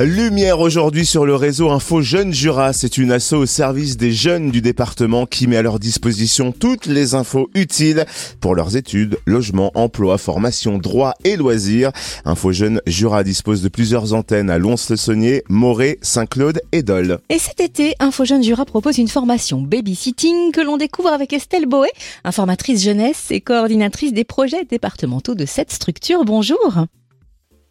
Lumière 0.00 0.60
aujourd'hui 0.60 1.04
sur 1.04 1.26
le 1.26 1.34
réseau 1.34 1.70
Info 1.70 2.02
Jeunes 2.02 2.32
Jura. 2.32 2.72
C'est 2.72 2.98
une 2.98 3.10
asso 3.10 3.32
au 3.32 3.46
service 3.46 3.96
des 3.96 4.12
jeunes 4.12 4.52
du 4.52 4.60
département 4.60 5.26
qui 5.26 5.48
met 5.48 5.56
à 5.56 5.62
leur 5.62 5.80
disposition 5.80 6.52
toutes 6.52 6.86
les 6.86 7.16
infos 7.16 7.50
utiles 7.56 8.04
pour 8.40 8.54
leurs 8.54 8.76
études, 8.76 9.18
logement, 9.26 9.72
emploi, 9.74 10.16
formation, 10.16 10.78
droit 10.78 11.14
et 11.24 11.34
loisirs. 11.34 11.90
Info 12.24 12.52
Jeunes 12.52 12.80
Jura 12.86 13.24
dispose 13.24 13.60
de 13.60 13.68
plusieurs 13.68 14.14
antennes 14.14 14.50
à 14.50 14.58
Lons-le-Saunier, 14.58 15.42
Moret, 15.48 15.98
Saint-Claude 16.00 16.60
et 16.70 16.84
Dole. 16.84 17.18
Et 17.28 17.40
cet 17.40 17.58
été, 17.58 17.94
Info 17.98 18.24
Jeunes 18.24 18.44
Jura 18.44 18.66
propose 18.66 18.98
une 18.98 19.08
formation 19.08 19.60
babysitting 19.62 20.52
que 20.52 20.60
l'on 20.60 20.76
découvre 20.76 21.12
avec 21.12 21.32
Estelle 21.32 21.66
Boé, 21.66 21.88
informatrice 22.22 22.84
jeunesse 22.84 23.32
et 23.32 23.40
coordinatrice 23.40 24.12
des 24.12 24.22
projets 24.22 24.64
départementaux 24.64 25.34
de 25.34 25.44
cette 25.44 25.72
structure. 25.72 26.24
Bonjour. 26.24 26.86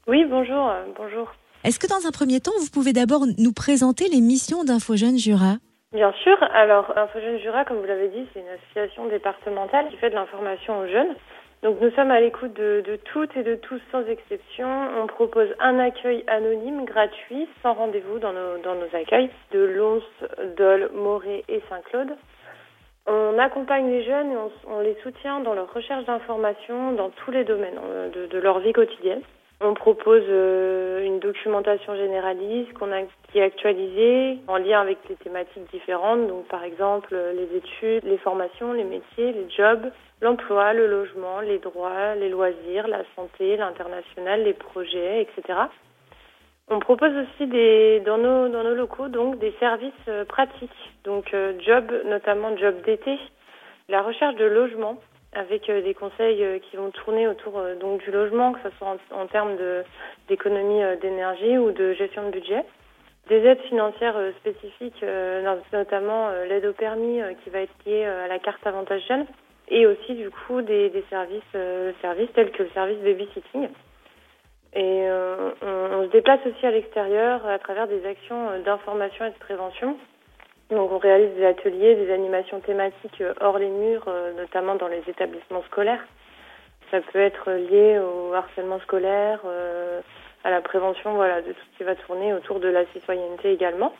Oui, 0.09 0.25
bonjour, 0.29 0.67
euh, 0.67 0.83
bonjour. 0.97 1.29
Est-ce 1.63 1.79
que 1.79 1.87
dans 1.87 2.07
un 2.07 2.11
premier 2.11 2.39
temps, 2.39 2.51
vous 2.59 2.69
pouvez 2.71 2.93
d'abord 2.93 3.25
nous 3.37 3.53
présenter 3.53 4.05
les 4.09 4.21
missions 4.21 4.63
d'InfoJeunes 4.63 5.17
Jura? 5.17 5.57
Bien 5.93 6.13
sûr. 6.23 6.37
Alors, 6.53 6.97
InfoJeunes 6.97 7.39
Jura, 7.39 7.65
comme 7.65 7.77
vous 7.77 7.85
l'avez 7.85 8.09
dit, 8.09 8.25
c'est 8.33 8.41
une 8.41 8.47
association 8.47 9.07
départementale 9.07 9.87
qui 9.89 9.97
fait 9.97 10.09
de 10.09 10.15
l'information 10.15 10.79
aux 10.79 10.87
jeunes. 10.87 11.15
Donc, 11.63 11.81
nous 11.81 11.89
sommes 11.91 12.11
à 12.11 12.19
l'écoute 12.19 12.53
de, 12.53 12.99
toutes 13.05 13.35
et 13.35 13.43
de 13.43 13.55
tous 13.55 13.81
sans 13.91 14.05
exception. 14.05 14.67
On 15.01 15.07
propose 15.07 15.49
un 15.59 15.79
accueil 15.79 16.23
anonyme, 16.27 16.85
gratuit, 16.85 17.47
sans 17.63 17.73
rendez-vous 17.73 18.19
dans 18.19 18.31
nos, 18.31 18.57
dans 18.63 18.75
nos 18.75 18.95
accueils 18.95 19.29
de 19.51 19.59
Lons, 19.59 20.03
Dole, 20.55 20.91
Moret 20.93 21.43
et 21.47 21.63
Saint-Claude. 21.69 22.15
On 23.07 23.39
accompagne 23.39 23.89
les 23.89 24.03
jeunes 24.03 24.31
et 24.31 24.37
on, 24.67 24.79
les 24.81 24.95
soutient 25.01 25.39
dans 25.39 25.53
leur 25.53 25.73
recherche 25.73 26.05
d'informations 26.05 26.91
dans 26.91 27.09
tous 27.09 27.31
les 27.31 27.45
domaines 27.45 27.79
euh, 27.81 28.27
de 28.27 28.37
leur 28.37 28.59
vie 28.59 28.73
quotidienne. 28.73 29.21
On 29.59 29.73
propose 29.73 30.21
euh, 30.29 31.03
une 31.03 31.19
documentation 31.19 31.95
généraliste 31.95 32.73
qu'on 32.73 32.91
a 32.91 33.01
qui 33.31 33.39
est 33.39 33.43
actualisée 33.43 34.37
en 34.47 34.57
lien 34.57 34.79
avec 34.79 34.99
les 35.09 35.15
thématiques 35.15 35.67
différentes, 35.71 36.27
donc 36.27 36.47
par 36.47 36.63
exemple 36.63 37.09
euh, 37.13 37.33
les 37.33 37.57
études, 37.57 38.03
les 38.03 38.19
formations, 38.19 38.73
les 38.73 38.83
métiers, 38.83 39.33
les 39.33 39.49
jobs, 39.49 39.91
l'emploi, 40.21 40.73
le 40.73 40.85
logement, 40.85 41.39
les 41.39 41.57
droits, 41.57 42.13
les 42.13 42.29
loisirs, 42.29 42.87
la 42.87 43.01
santé, 43.15 43.57
l'international, 43.57 44.43
les 44.43 44.53
projets, 44.53 45.23
etc. 45.23 45.57
On 46.69 46.77
propose 46.77 47.13
aussi 47.17 47.47
des 47.47 47.99
dans 48.01 48.19
nos 48.19 48.75
locaux 48.75 49.07
donc 49.07 49.39
des 49.39 49.53
services 49.59 49.91
euh, 50.07 50.23
pratiques, 50.23 50.93
donc 51.03 51.35
job 51.65 51.91
notamment 52.05 52.55
job 52.57 52.75
d'été, 52.85 53.17
la 53.89 54.03
recherche 54.03 54.35
de 54.35 54.45
logement 54.45 54.99
avec 55.33 55.69
euh, 55.69 55.81
des 55.81 55.93
conseils 55.93 56.43
euh, 56.43 56.59
qui 56.59 56.77
vont 56.77 56.91
tourner 56.91 57.27
autour 57.27 57.57
euh, 57.57 57.75
donc 57.75 58.01
du 58.03 58.11
logement, 58.11 58.53
que 58.53 58.59
ce 58.63 58.75
soit 58.77 58.97
en, 59.11 59.27
termes 59.27 59.55
d'économie 60.27 60.81
d'énergie 61.01 61.57
ou 61.57 61.71
de 61.71 61.93
gestion 61.93 62.25
de 62.27 62.31
budget. 62.31 62.63
Des 63.29 63.45
aides 63.45 63.61
financières 63.63 64.15
spécifiques, 64.39 65.03
notamment 65.73 66.29
l'aide 66.47 66.65
au 66.65 66.71
permis 66.71 67.19
qui 67.43 67.49
va 67.49 67.59
être 67.59 67.73
liée 67.85 68.05
à 68.05 68.29
la 68.29 68.39
carte 68.39 68.65
avantage 68.65 69.05
jeune, 69.05 69.25
et 69.67 69.85
aussi 69.85 70.15
du 70.15 70.29
coup 70.29 70.61
des, 70.61 71.03
services, 71.09 71.43
services 72.01 72.29
tels 72.33 72.51
que 72.51 72.63
le 72.63 72.69
service 72.69 72.99
babysitting. 72.99 73.67
Et 74.73 75.09
on, 75.61 75.67
on, 75.67 76.05
se 76.05 76.11
déplace 76.13 76.39
aussi 76.45 76.65
à 76.65 76.71
l'extérieur 76.71 77.45
à 77.45 77.59
travers 77.59 77.89
des 77.89 78.05
actions 78.05 78.61
d'information 78.63 79.25
et 79.25 79.31
de 79.31 79.39
prévention 79.39 79.97
donc 80.69 80.91
on 80.91 80.97
réalise 80.97 81.33
des 81.35 81.45
ateliers, 81.45 81.95
des 81.95 82.11
animations 82.11 82.59
thématiques 82.59 83.21
euh, 83.21 83.33
hors 83.39 83.57
les 83.57 83.69
murs, 83.69 84.05
euh, 84.07 84.33
notamment 84.33 84.75
dans 84.75 84.87
les 84.87 85.01
établissements 85.07 85.63
scolaires. 85.63 86.03
Ça 86.91 86.99
peut 87.01 87.19
être 87.19 87.51
lié 87.51 87.99
au 87.99 88.33
harcèlement 88.33 88.79
scolaire, 88.79 89.41
euh, 89.45 90.01
à 90.43 90.49
la 90.49 90.61
prévention, 90.61 91.15
voilà, 91.15 91.41
de 91.41 91.51
tout 91.51 91.59
ce 91.71 91.77
qui 91.77 91.83
va 91.83 91.95
tourner 91.95 92.33
autour 92.33 92.59
de 92.59 92.67
la 92.67 92.85
citoyenneté 92.87 93.51
également. 93.51 93.93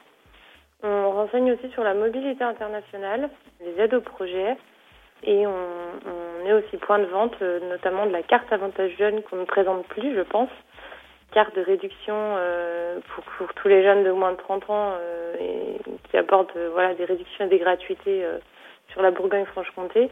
On 0.84 1.12
renseigne 1.12 1.54
aussi 1.54 1.70
sur 1.72 1.84
la 1.84 1.94
mobilité 1.94 2.44
internationale, 2.44 3.30
les 3.62 3.81
aides 3.81 3.94
aux 3.94 4.02
projets, 4.02 4.56
et 5.24 5.47
on, 5.47 5.52
on 5.52 6.46
est 6.46 6.53
aussi 6.53 6.78
point 6.78 7.00
de 7.00 7.06
vente, 7.06 7.41
notamment 7.41 8.06
de 8.06 8.12
la 8.12 8.22
carte 8.22 8.53
avantage 8.53 8.96
jeune 8.97 9.24
qu'on 9.24 9.38
ne 9.38 9.46
présente 9.46 9.86
plus, 9.88 10.16
je 10.16 10.22
pense, 10.22 10.50
de 11.46 11.62
réduction 11.62 12.16
euh, 12.16 13.00
pour, 13.14 13.53
tous 13.53 13.68
les 13.68 13.84
jeunes 13.84 14.03
de 14.03 14.12
moins 14.12 14.31
de 14.31 14.38
30 14.38 14.70
ans 14.70 14.94
euh, 15.00 15.36
et 15.40 15.78
qui 16.09 16.18
apporte 16.18 16.50
euh, 16.56 16.70
voilà 16.74 16.96
des 16.96 17.06
réductions 17.06 17.46
et 17.46 17.50
des 17.50 17.59
gratuités 17.59 18.25
sur 18.92 19.02
la 19.02 19.12
Bourgogne-Franche-Comté. 19.12 20.09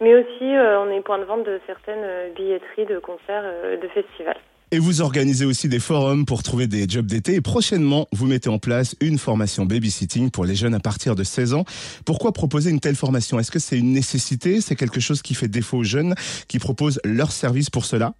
Mais 0.00 0.14
aussi, 0.14 0.42
on 0.42 0.90
est 0.90 1.00
point 1.02 1.18
de 1.18 1.24
vente 1.24 1.44
de 1.44 1.60
certaines 1.66 2.32
billetteries 2.34 2.86
de 2.86 2.98
concerts, 2.98 3.44
de 3.80 3.88
festivals. 3.88 4.40
Et 4.72 4.80
vous 4.80 5.02
organisez 5.02 5.44
aussi 5.44 5.68
des 5.68 5.78
forums 5.78 6.26
pour 6.26 6.42
trouver 6.42 6.66
des 6.66 6.88
jobs 6.88 7.06
d'été. 7.06 7.34
Et 7.34 7.40
prochainement, 7.40 8.08
vous 8.10 8.26
mettez 8.26 8.48
en 8.48 8.58
place 8.58 8.96
une 9.00 9.18
formation 9.18 9.66
babysitting 9.66 10.32
pour 10.32 10.44
les 10.44 10.56
jeunes 10.56 10.74
à 10.74 10.80
partir 10.80 11.14
de 11.14 11.22
16 11.22 11.54
ans. 11.54 11.64
Pourquoi 12.04 12.32
proposer 12.32 12.70
une 12.70 12.80
telle 12.80 12.96
formation? 12.96 13.38
Est-ce 13.38 13.52
que 13.52 13.60
c'est 13.60 13.78
une 13.78 13.92
nécessité? 13.92 14.60
C'est 14.60 14.74
quelque 14.74 14.98
chose 14.98 15.22
qui 15.22 15.34
fait 15.34 15.46
défaut 15.46 15.78
aux 15.78 15.84
jeunes 15.84 16.16
qui 16.48 16.58
proposent 16.58 17.00
leur 17.04 17.30
service 17.30 17.70
pour 17.70 17.84
cela? 17.84 18.14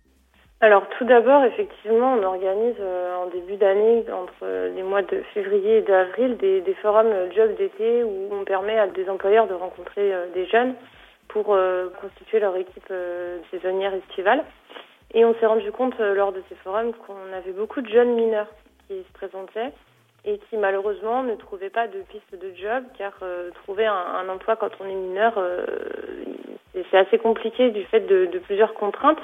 Alors 0.64 0.88
tout 0.96 1.04
d'abord, 1.04 1.44
effectivement, 1.44 2.14
on 2.14 2.22
organise 2.22 2.76
euh, 2.80 3.16
en 3.16 3.26
début 3.26 3.56
d'année, 3.56 4.02
entre 4.10 4.46
les 4.74 4.82
mois 4.82 5.02
de 5.02 5.20
février 5.34 5.78
et 5.78 5.82
d'avril, 5.82 6.38
des, 6.38 6.62
forums 6.80 7.12
jobs 7.36 7.54
d'été 7.56 8.02
où 8.02 8.30
on 8.32 8.44
permet 8.44 8.78
à 8.78 8.86
des 8.86 9.06
employeurs 9.10 9.46
de 9.46 9.52
rencontrer 9.52 10.14
euh, 10.14 10.26
des 10.32 10.46
jeunes 10.46 10.74
pour 11.28 11.52
euh, 11.52 11.90
constituer 12.00 12.40
leur 12.40 12.56
équipe 12.56 12.90
saisonnière 13.50 13.92
estivale. 13.92 14.42
Et 15.12 15.26
on 15.26 15.34
s'est 15.34 15.46
rendu 15.46 15.70
compte 15.70 15.98
lors 15.98 16.32
de 16.32 16.42
ces 16.48 16.54
forums 16.56 16.94
qu'on 16.94 17.36
avait 17.36 17.52
beaucoup 17.52 17.82
de 17.82 17.88
jeunes 17.88 18.14
mineurs 18.14 18.48
qui 18.88 18.94
se 18.94 19.12
présentaient 19.12 19.72
et 20.24 20.38
qui 20.48 20.56
malheureusement 20.56 21.22
ne 21.22 21.34
trouvaient 21.34 21.70
pas 21.70 21.88
de 21.88 22.00
piste 22.08 22.32
de 22.32 22.54
job 22.56 22.84
car 22.96 23.12
trouver 23.62 23.86
un, 23.86 24.28
emploi 24.28 24.56
quand 24.56 24.70
on 24.80 24.86
est 24.86 24.94
mineur, 24.94 25.38
c'est 26.90 26.98
assez 26.98 27.18
compliqué 27.18 27.70
du 27.70 27.84
fait 27.84 28.00
de 28.00 28.38
plusieurs 28.40 28.74
contraintes 28.74 29.20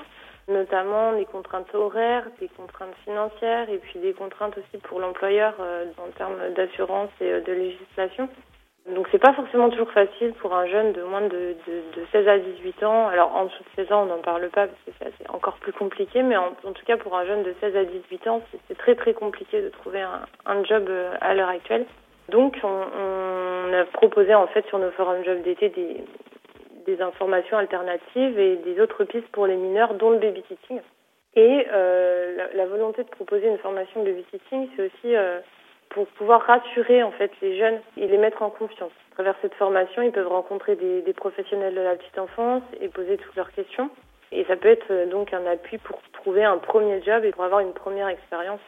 notamment 0.51 1.13
des 1.15 1.25
contraintes 1.25 1.75
horaires, 1.75 2.27
des 2.41 2.49
contraintes 2.49 2.95
financières 3.05 3.71
et 3.71 3.79
puis 3.79 3.99
des 4.01 4.13
contraintes 4.13 4.57
aussi 4.59 4.83
pour 4.83 5.01
l'employeur 5.01 5.55
euh, 5.61 5.87
en 5.99 6.11
termes 6.11 6.53
d'assurance 6.55 7.11
et 7.21 7.33
euh, 7.33 7.41
de 7.41 7.53
législation. 7.53 8.29
Donc 8.89 9.07
c'est 9.13 9.19
pas 9.19 9.35
forcément 9.35 9.69
toujours 9.69 9.91
facile 9.93 10.33
pour 10.41 10.55
un 10.55 10.67
jeune 10.67 10.93
de 10.93 11.03
moins 11.03 11.21
de, 11.21 11.29
de, 11.29 12.01
de 12.01 12.07
16 12.13 12.29
à 12.29 12.39
18 12.39 12.83
ans. 12.83 13.09
Alors 13.09 13.35
en 13.37 13.45
dessous 13.45 13.63
de 13.63 13.83
16 13.85 13.93
ans, 13.93 14.03
on 14.03 14.07
n'en 14.07 14.19
parle 14.23 14.49
pas 14.49 14.67
parce 14.67 14.81
que 14.87 14.91
c'est 15.19 15.31
encore 15.31 15.57
plus 15.57 15.73
compliqué, 15.73 16.23
mais 16.23 16.37
en, 16.37 16.51
tout 16.51 16.85
cas 16.87 16.97
pour 16.97 17.17
un 17.17 17.27
jeune 17.27 17.43
de 17.43 17.55
16 17.61 17.77
à 17.77 17.85
18 17.85 18.27
ans, 18.29 18.43
c'est 18.69 18.79
très 18.79 18.95
très 18.95 19.13
compliqué 19.15 19.61
de 19.63 19.69
trouver 19.69 20.01
un, 20.01 20.65
job 20.65 20.87
euh, 20.89 21.15
à 21.21 21.35
l'heure 21.35 21.51
actuelle. 21.51 21.87
Donc 22.31 22.57
on, 22.63 22.69
on, 22.69 23.73
a 23.73 23.85
proposé 23.85 24.35
en 24.35 24.47
fait 24.49 24.67
sur 24.67 24.79
nos 24.79 24.91
forums 24.93 25.25
job 25.25 25.43
d'été 25.43 25.69
des, 25.69 26.03
des 26.87 27.01
informations 27.01 27.59
alternatives 27.59 28.39
et 28.39 28.57
des 28.57 28.81
autres 28.81 29.05
pistes 29.05 29.29
pour 29.29 29.47
les 29.47 29.57
mineurs, 29.57 29.95
dont 29.95 30.11
le 30.11 30.19
babysitting. 30.19 30.81
Et 31.37 31.67
euh, 31.73 32.49
la, 32.55 32.67
volonté 32.67 33.05
de 33.05 33.09
proposer 33.09 33.47
une 33.47 33.59
formation 33.59 34.03
de 34.03 34.11
babysitting, 34.11 34.69
c'est 34.75 34.87
aussi 34.87 35.15
euh, 35.15 35.39
pour 35.91 36.07
pouvoir 36.09 36.43
rassurer 36.43 37.03
en 37.03 37.13
fait 37.13 37.31
les 37.41 37.57
jeunes 37.57 37.81
et 37.97 38.09
les 38.09 38.19
mettre 38.19 38.43
en 38.43 38.51
confiance. 38.51 38.93
À 39.13 39.15
travers 39.15 39.37
cette 39.41 39.55
formation, 39.55 40.03
ils 40.03 40.11
peuvent 40.11 40.29
rencontrer 40.29 40.75
des, 40.75 41.03
des 41.03 41.13
professionnels 41.13 41.75
de 41.75 41.81
la 41.81 41.95
petite 41.95 42.19
enfance 42.19 42.63
et 42.81 42.89
poser 42.89 43.17
toutes 43.17 43.37
leurs 43.37 43.53
questions. 43.53 43.91
Et 44.33 44.45
ça 44.45 44.57
peut 44.57 44.69
être 44.69 44.91
euh, 44.91 45.07
donc 45.07 45.33
un 45.33 45.47
appui 45.47 45.79
pour 45.79 46.01
trouver 46.13 46.45
un 46.45 46.59
premier 46.59 47.01
job 47.03 47.25
et 47.25 47.31
pour 47.31 47.45
avoir 47.45 47.61
une 47.61 47.73
première 47.73 48.09
expérience 48.09 48.61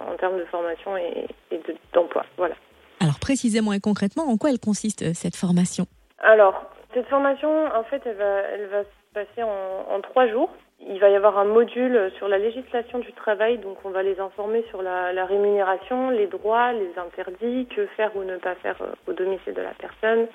en 0.00 0.14
termes 0.16 0.38
de 0.38 0.44
formation 0.44 0.96
et, 0.96 1.26
et 1.50 1.60
d'emploi. 1.92 2.24
voilà. 2.36 2.54
Alors 3.00 3.18
précisément 3.18 3.72
et 3.72 3.80
concrètement, 3.80 4.24
en 4.30 4.36
quoi 4.36 4.50
elle 4.50 4.60
consiste 4.60 5.12
cette 5.14 5.34
formation? 5.34 5.86
Alors, 6.22 6.62
cette 6.94 7.06
formation, 7.06 7.66
en 7.74 7.84
fait, 7.84 8.02
elle 8.04 8.66
va, 8.68 8.82
se 8.82 9.14
passer 9.14 9.42
en, 9.42 10.00
trois 10.00 10.26
jours. 10.26 10.50
Il 10.80 10.98
va 10.98 11.08
y 11.10 11.14
avoir 11.14 11.38
un 11.38 11.44
module 11.44 12.10
sur 12.18 12.28
la 12.28 12.38
législation 12.38 12.98
du 12.98 13.12
travail, 13.12 13.58
donc 13.58 13.78
on 13.84 13.90
va 13.90 14.02
les 14.02 14.18
informer 14.18 14.64
sur 14.70 14.82
la, 14.82 15.24
rémunération, 15.24 16.10
les 16.10 16.26
droits, 16.26 16.72
les 16.72 16.92
interdits, 16.98 17.66
que 17.66 17.86
faire 17.86 18.14
ou 18.16 18.24
ne 18.24 18.36
pas 18.36 18.54
faire 18.56 18.76
euh, 18.82 18.92
au 19.06 19.12
domicile 19.12 19.54
de 19.54 19.62
la 19.62 19.74
personne. 19.74 20.26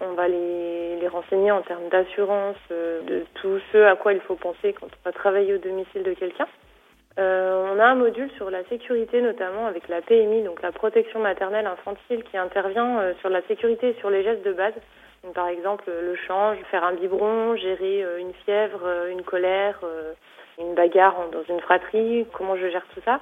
On 0.00 0.12
va 0.12 0.28
les, 0.28 1.08
renseigner 1.08 1.50
en 1.50 1.62
termes 1.62 1.88
d'assurance, 1.88 2.56
euh, 2.70 3.02
de 3.02 3.24
tout 3.34 3.58
ce 3.72 3.78
à 3.78 3.96
quoi 3.96 4.12
il 4.12 4.20
faut 4.20 4.36
penser 4.36 4.74
quand 4.74 4.86
on 4.86 5.04
va 5.04 5.12
travailler 5.12 5.54
au 5.54 5.58
domicile 5.58 6.04
de 6.04 6.12
quelqu'un. 6.12 6.46
Euh, 7.18 7.74
on 7.74 7.80
a 7.80 7.86
un 7.86 7.96
module 7.96 8.30
sur 8.36 8.50
la 8.50 8.62
sécurité, 8.64 9.20
notamment 9.20 9.66
avec 9.66 9.88
la 9.88 10.00
PMI, 10.02 10.44
donc 10.44 10.62
la 10.62 10.70
protection 10.70 11.18
maternelle 11.18 11.66
infantile, 11.66 12.22
qui 12.24 12.36
intervient 12.36 13.12
sur 13.20 13.30
la 13.30 13.42
sécurité 13.42 13.88
et 13.88 13.94
sur 13.94 14.10
les 14.10 14.22
gestes 14.22 14.44
de 14.44 14.52
base. 14.52 14.74
Par 15.34 15.48
exemple, 15.48 15.84
le 15.90 16.14
change, 16.14 16.58
faire 16.70 16.84
un 16.84 16.94
biberon, 16.94 17.56
gérer 17.56 18.04
euh, 18.04 18.18
une 18.18 18.32
fièvre, 18.44 18.80
euh, 18.84 19.10
une 19.10 19.22
colère, 19.22 19.80
euh, 19.82 20.12
une 20.58 20.74
bagarre 20.74 21.28
dans 21.32 21.42
une 21.48 21.60
fratrie, 21.60 22.24
comment 22.32 22.56
je 22.56 22.68
gère 22.70 22.86
tout 22.94 23.00
ça. 23.04 23.20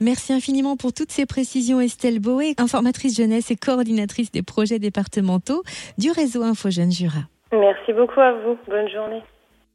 Merci 0.01 0.33
infiniment 0.33 0.77
pour 0.77 0.93
toutes 0.93 1.11
ces 1.11 1.27
précisions, 1.27 1.81
Estelle 1.81 2.21
Boé, 2.21 2.55
informatrice 2.59 3.17
jeunesse 3.17 3.51
et 3.51 3.57
coordinatrice 3.57 4.31
des 4.33 4.43
projets 4.43 4.79
départementaux 4.79 5.63
du 5.99 6.11
réseau 6.11 6.43
Info 6.43 6.71
Jeunes 6.71 6.93
Jura. 6.93 7.21
Merci 7.53 7.93
beaucoup 7.93 8.21
à 8.21 8.33
vous. 8.33 8.57
Bonne 8.69 8.89
journée. 8.89 9.23